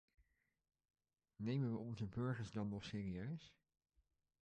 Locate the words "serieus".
2.83-3.53